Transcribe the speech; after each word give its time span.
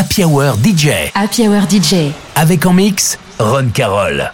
Happy 0.00 0.24
Hour 0.24 0.54
DJ. 0.64 1.12
Happy 1.14 1.46
Hour 1.46 1.68
DJ. 1.68 2.12
Avec 2.34 2.64
en 2.64 2.72
mix, 2.72 3.18
Ron 3.38 3.68
Carroll. 3.68 4.30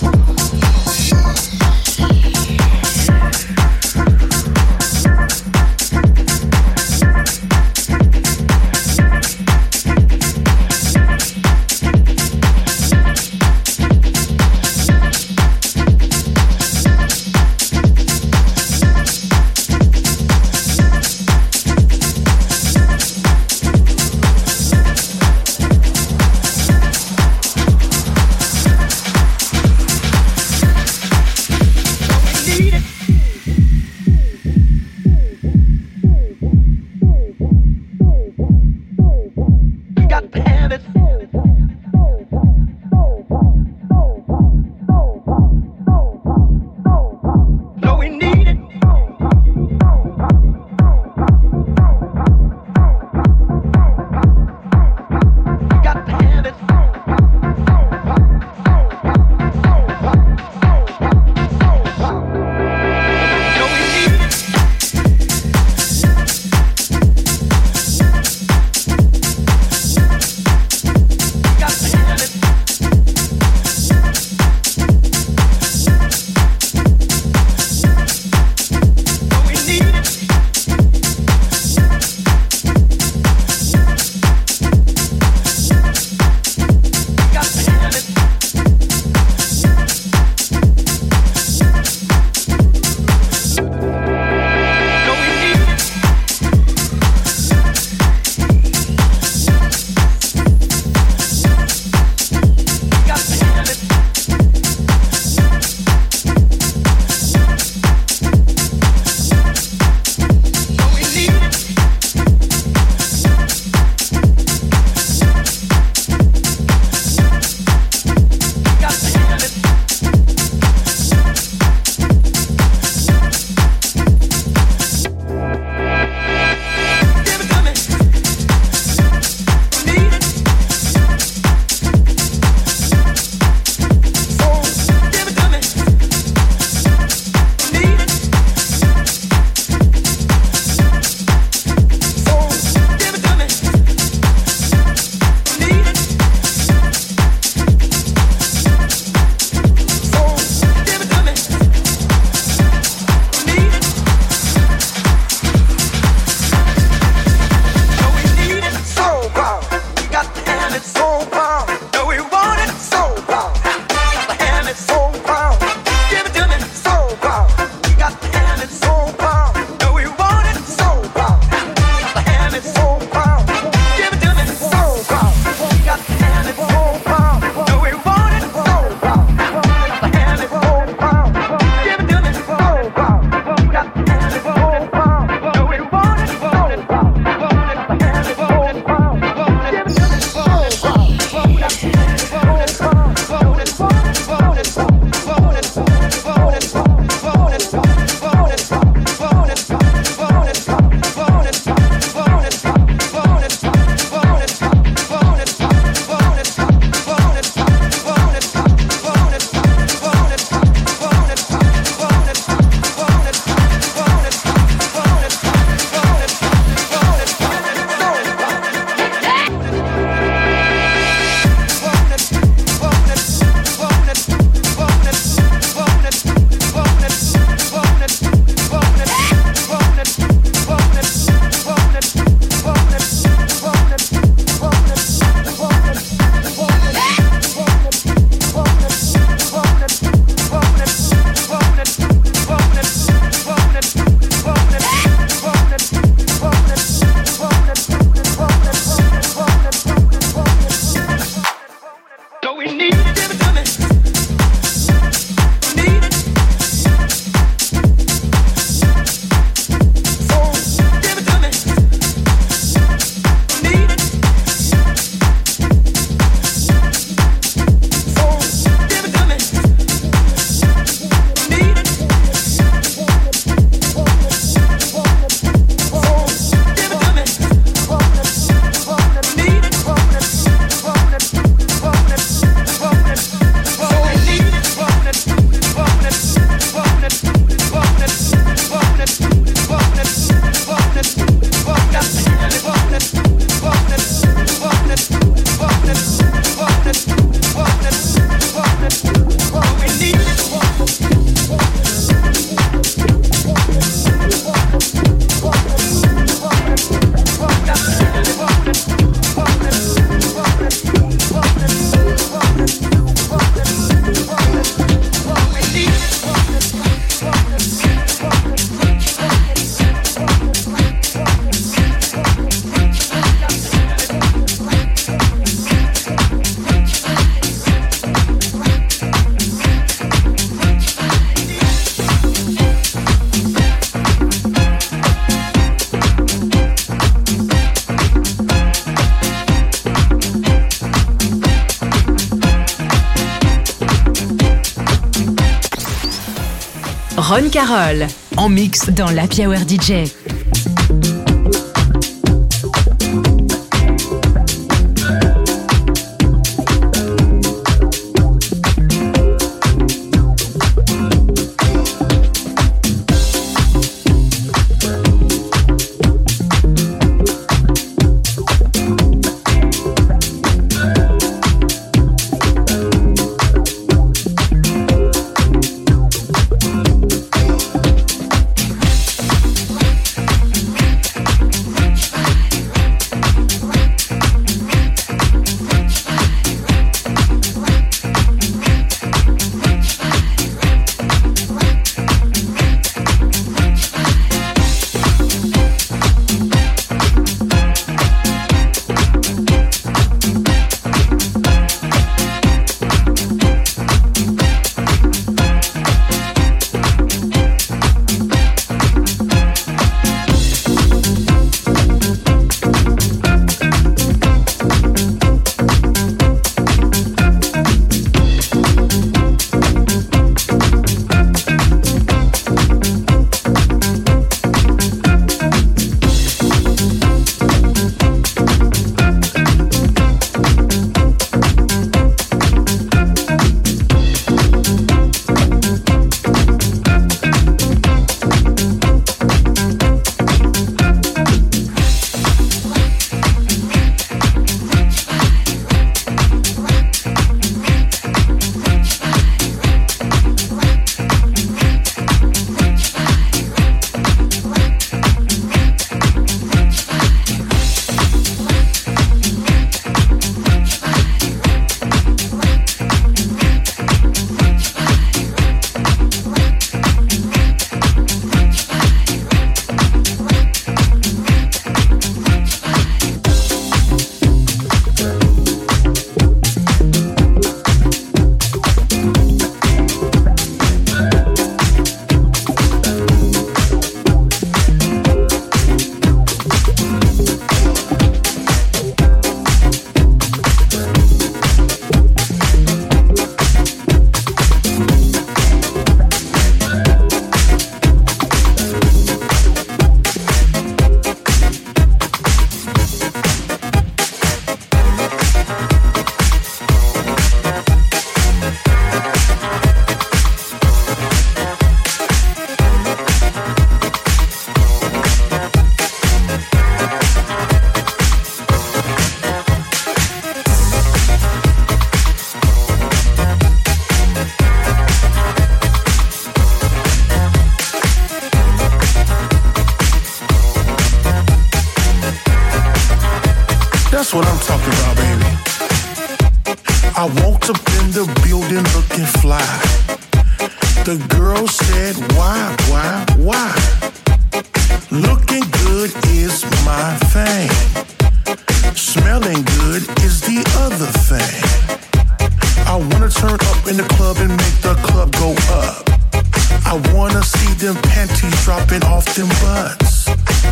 Bonne 347.39 347.51
Carroll. 347.51 348.07
En 348.39 348.49
mix 348.49 348.89
dans 348.89 349.11
la 349.11 349.25
Hour 349.25 349.59
DJ. 349.69 350.09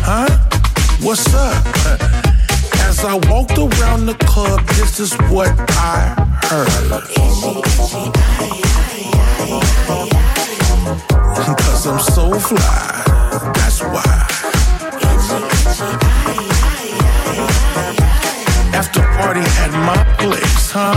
huh? 0.05 0.29
What's 1.01 1.33
up? 1.33 1.65
As 2.87 3.03
I 3.03 3.15
walked 3.29 3.57
around 3.57 4.05
the 4.05 4.15
club, 4.25 4.61
this 4.77 4.99
is 4.99 5.13
what 5.31 5.49
I 5.71 6.13
heard. 6.43 6.91
Cause 11.57 11.87
I'm 11.87 11.99
so 11.99 12.39
fly, 12.39 13.03
that's 13.53 13.81
why 13.81 14.35
after 18.75 19.01
party 19.17 19.39
at 19.39 19.71
my 19.71 20.03
place, 20.19 20.71
huh? 20.71 20.93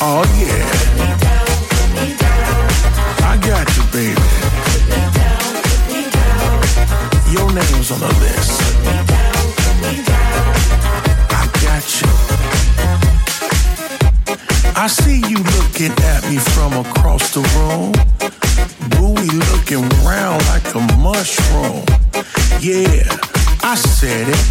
Oh 0.00 0.24
yeah. 0.38 0.81
on 7.92 8.00
the 8.00 8.06
list. 8.24 8.60
I 11.30 11.44
got 11.64 11.84
you. 12.00 12.10
I 14.74 14.86
see 14.86 15.18
you 15.28 15.38
looking 15.58 15.92
at 16.04 16.22
me 16.28 16.38
from 16.38 16.72
across 16.72 17.34
the 17.34 17.42
room. 17.56 17.92
Bluey 18.92 19.28
looking 19.50 19.84
round 20.04 20.42
like 20.48 20.74
a 20.74 20.80
mushroom. 20.98 21.84
Yeah, 22.60 23.04
I 23.62 23.74
said 23.74 24.28
it. 24.28 24.42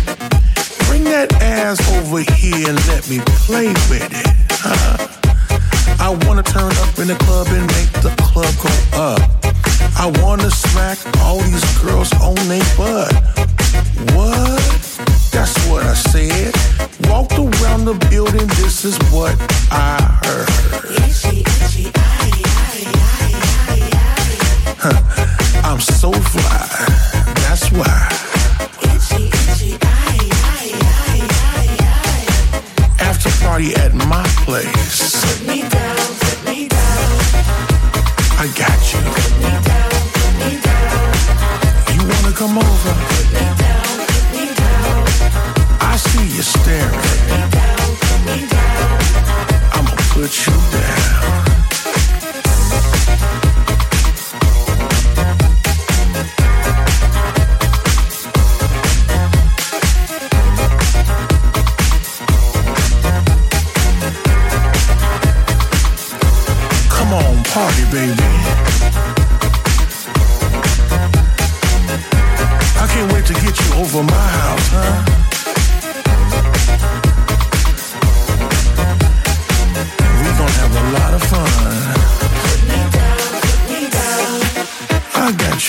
Bring 0.87 1.05
that 1.05 1.33
ass 1.41 1.79
over 1.97 2.19
here 2.19 2.69
and 2.69 2.87
let 2.87 3.09
me 3.09 3.19
play 3.45 3.67
with 3.89 4.09
it. 4.11 4.27
Huh? 4.51 5.07
I 5.99 6.09
wanna 6.25 6.43
turn 6.43 6.71
up 6.83 6.99
in 6.99 7.07
the 7.07 7.15
club 7.15 7.47
and 7.49 7.65
make 7.67 7.91
the 8.01 8.13
club 8.21 8.53
go 8.61 8.73
up. 8.99 9.41
I 9.97 10.11
wanna 10.23 10.49
smack 10.49 10.97
all 11.19 11.39
these 11.41 11.77
girls 11.77 12.11
on 12.13 12.33
their 12.47 12.63
butt. 12.75 13.30
This 18.81 18.97
is 18.97 19.11
what 19.11 19.50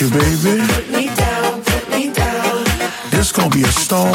you, 0.03 0.11
baby. 0.11 0.67
Put 0.67 0.91
me 0.91 1.07
down, 1.15 1.63
put 1.63 1.89
me 1.91 2.13
down. 2.13 2.65
This 3.11 3.31
gonna 3.31 3.51
be 3.51 3.63
a 3.63 3.73
stone 3.73 4.13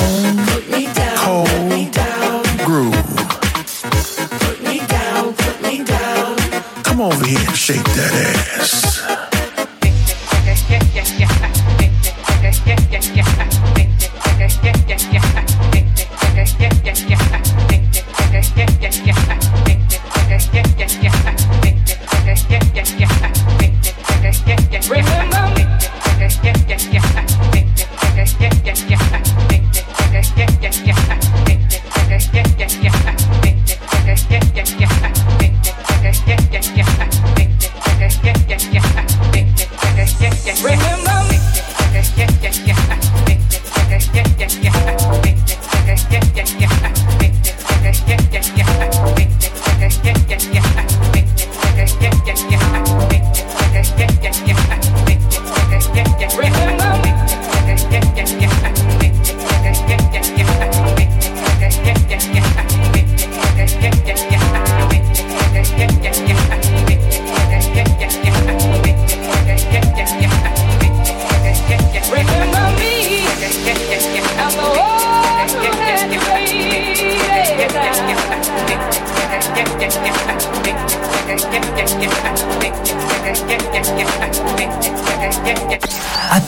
put 0.47 0.69
me 0.69 0.91
down, 0.93 1.17
cold 1.17 1.47
put 1.47 1.63
me 1.69 1.89
down. 1.89 2.43
groove. 2.65 3.15
Put 4.45 4.61
me 4.63 4.79
down, 4.87 5.33
put 5.33 5.61
me 5.61 5.83
down. 5.83 6.35
Come 6.83 6.99
over 7.01 7.25
here 7.25 7.39
and 7.39 7.55
shake 7.55 7.83
that 7.83 8.13
ass. 8.13 8.26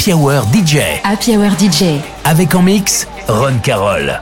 Happy 0.09 0.15
Hour 0.15 0.41
DJ. 0.51 0.77
Happy 1.03 1.37
Hour 1.37 1.51
DJ. 1.51 2.01
Avec 2.23 2.55
en 2.55 2.63
mix, 2.63 3.07
Ron 3.27 3.59
Carroll. 3.61 4.19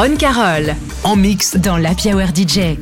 Ron 0.00 0.16
Carroll. 0.16 0.74
En 1.04 1.14
mix 1.14 1.56
dans 1.56 1.76
la 1.76 1.90
Hour 1.90 2.28
DJ. 2.34 2.78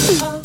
Oh. 0.00 0.37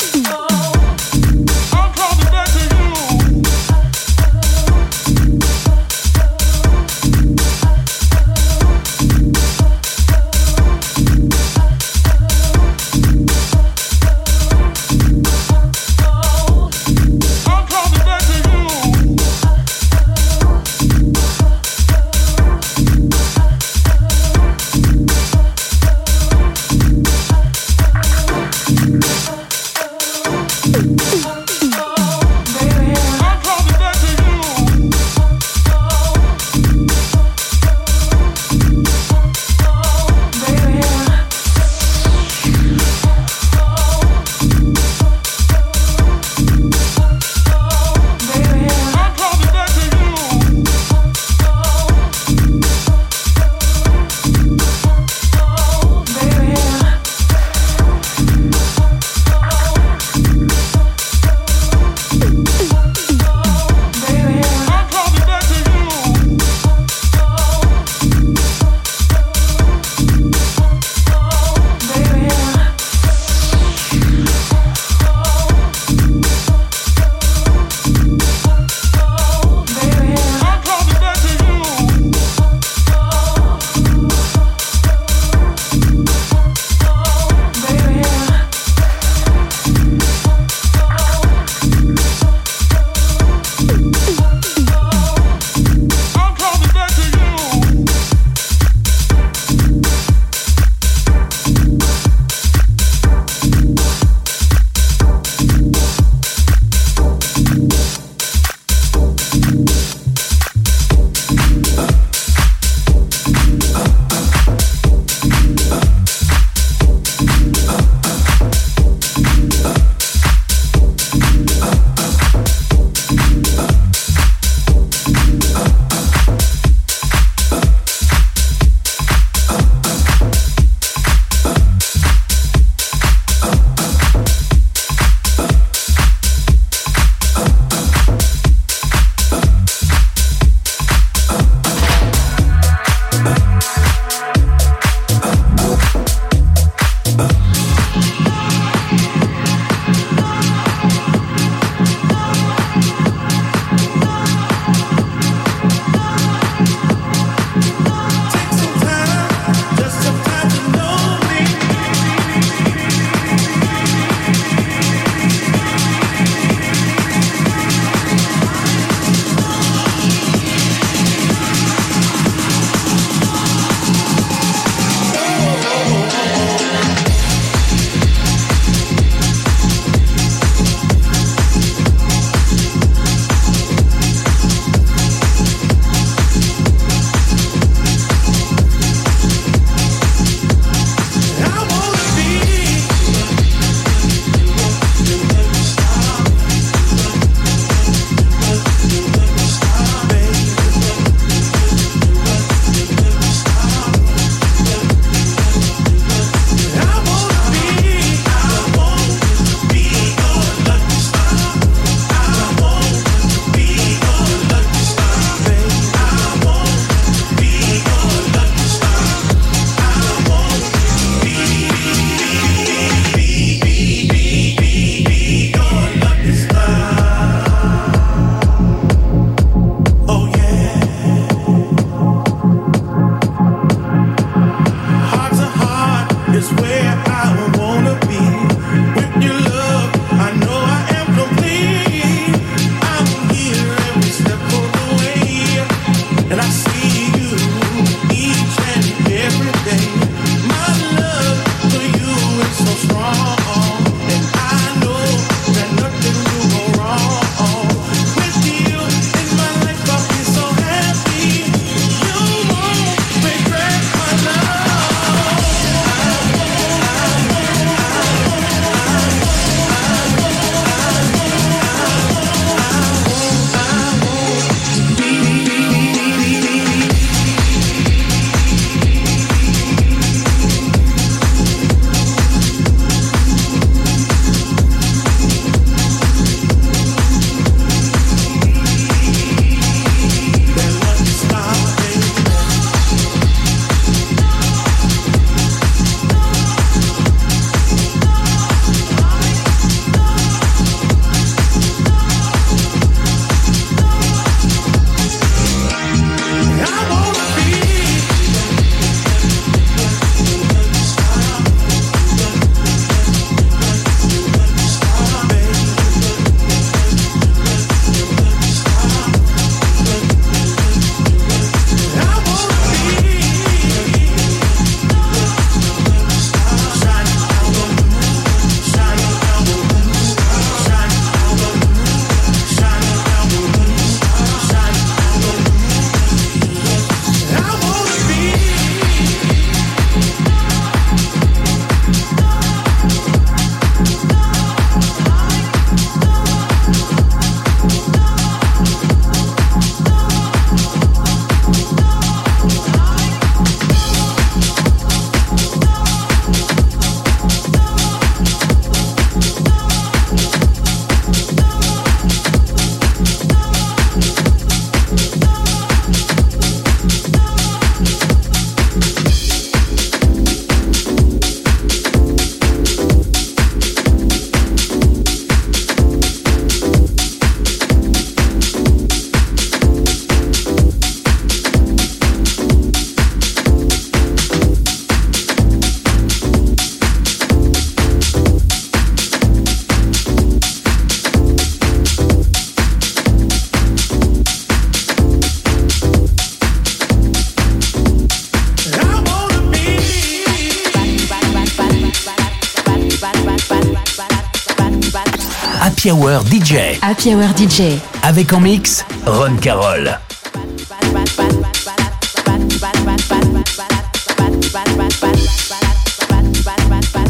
Happy 405.84 406.00
Hour 406.00 406.20
DJ. 406.24 406.80
Happy 406.80 407.12
Hour 407.12 407.28
DJ. 407.36 407.78
Avec 408.02 408.32
en 408.32 408.40
mix, 408.40 408.86
Ron 409.04 409.36
Carroll. 409.36 409.98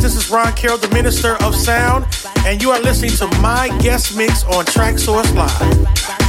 This 0.01 0.17
is 0.17 0.29
Ron 0.29 0.53
Carroll, 0.55 0.79
the 0.79 0.91
Minister 0.93 1.37
of 1.45 1.55
Sound, 1.55 2.05
and 2.45 2.61
you 2.61 2.73
are 2.73 2.81
listening 2.81 3.13
to 3.13 3.29
my 3.41 3.69
guest 3.81 4.17
mix 4.17 4.43
on 4.43 4.65
Traxsource 4.65 5.33
Live. 5.37 6.24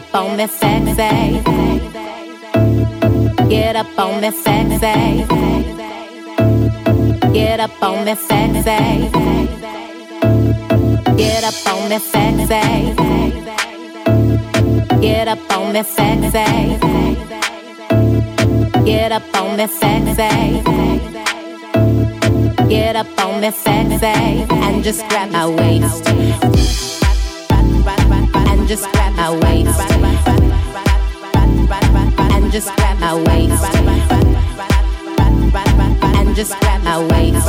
Up 0.00 0.14
on 0.14 0.36
me 0.36 0.46
sexy. 0.46 1.42
Get 3.48 3.76
up 3.76 3.98
on 3.98 4.20
me 4.20 4.30
sexy. 4.30 5.26
Get 7.32 7.60
up 7.60 7.82
on 7.82 8.04
me 8.04 8.14
sexy. 8.14 9.08
Get 11.16 11.44
up 11.44 11.66
on 11.66 11.88
me 11.88 11.98
sexy. 11.98 12.94
Get 15.00 15.28
up 15.28 15.50
on 15.56 15.72
me 15.72 15.82
sexy. 15.82 16.78
Get 18.84 19.12
up 19.12 19.34
on 19.34 19.56
me 19.56 19.66
sexy. 19.66 20.62
Get 22.68 22.96
up 22.96 23.24
on 23.24 23.40
me 23.40 23.50
sexy 23.50 24.06
and 24.06 24.84
just 24.84 25.08
grab 25.08 25.30
my 25.30 25.46
waist 25.46 26.99
just 28.70 28.86
grab 28.92 29.12
my 29.16 29.30
waist 29.42 29.80
and 32.30 32.52
just 32.52 32.70
grab 32.76 33.00
my 33.00 33.14
waist 33.26 33.64
and 36.14 36.36
just 36.36 36.54
grab 36.60 36.84
my 36.84 36.98
waist 37.10 37.48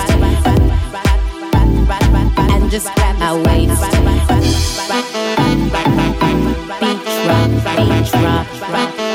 and 2.40 2.72
just 2.72 2.90
grab 2.96 3.20
my 3.20 3.34
waist 3.46 3.82
beach 6.80 7.12
rock 7.30 7.52
beach 7.78 8.14
rock 8.26 8.48
beach 8.66 8.98
rock 8.98 9.06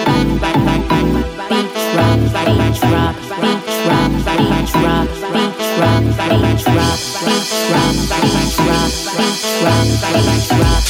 beach 1.48 1.82
rock 1.96 2.20
beach 2.22 2.82
rock 2.84 3.16
beach 3.16 3.66
rock 3.86 4.20
beach 4.46 4.74
rock 4.78 5.10
beach 5.16 5.56
rock 5.82 6.86
beach 7.26 7.52
rock 7.76 8.30
beach 8.36 8.62
rock 8.62 9.86
beach 9.86 10.50
rock 10.52 10.80
beach 10.80 10.85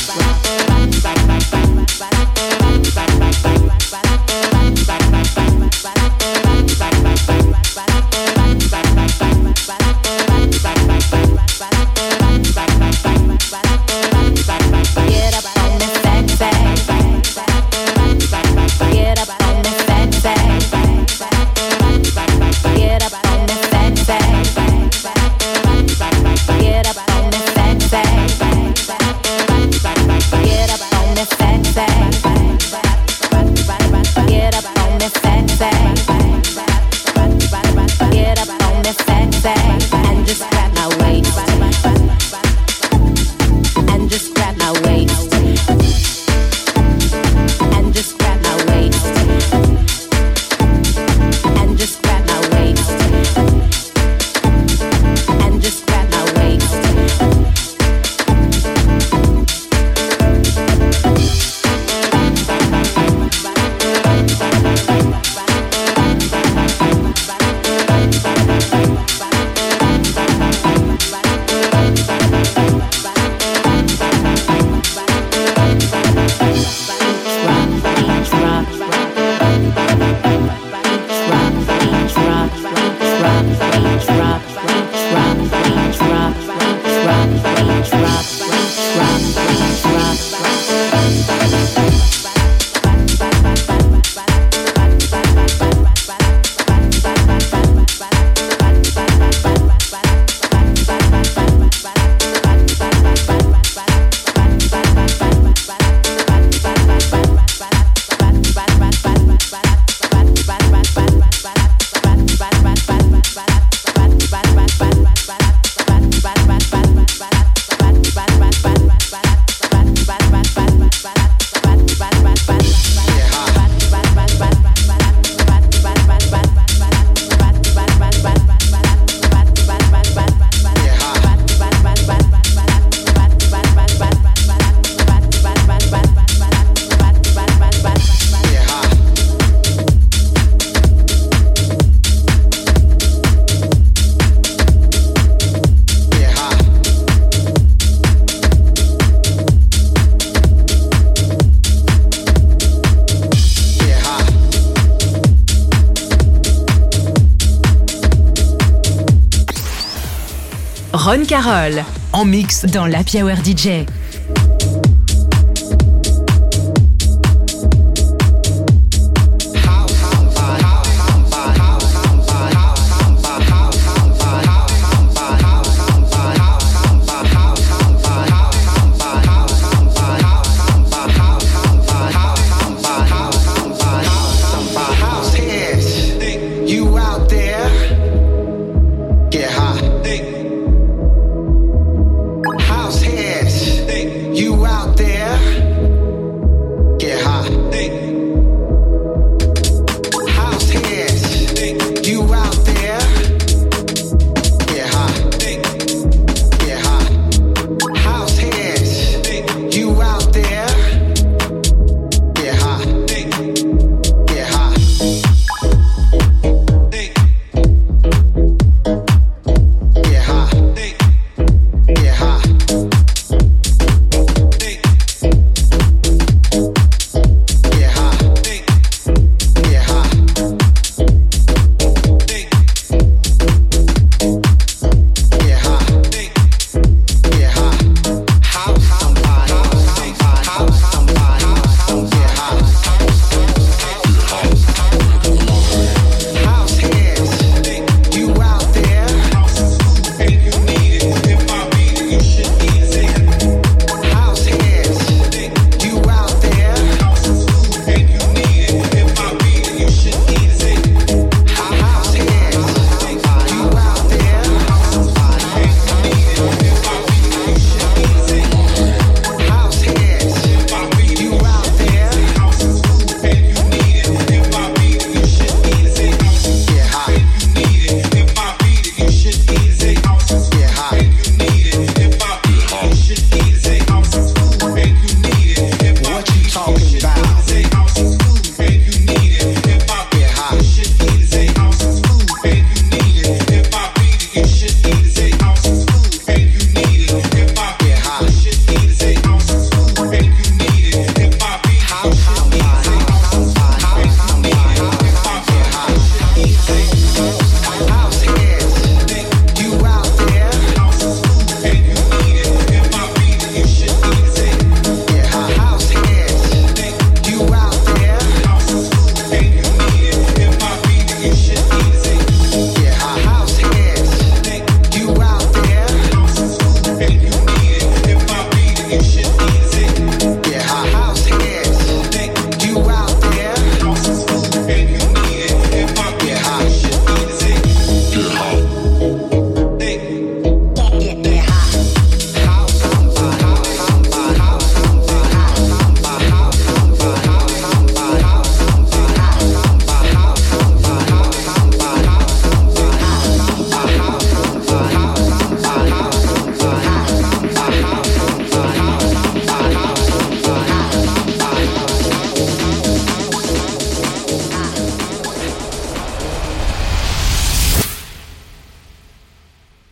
Ron 161.07 161.25
Carroll. 161.25 161.85
En 162.13 162.25
mix, 162.25 162.65
Dans 162.65 162.85
l'Happy 162.85 163.23
Hour 163.23 163.37
DJ. 163.37 163.87